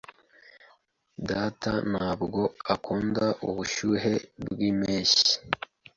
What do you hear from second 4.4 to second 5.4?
bwimpeshyi.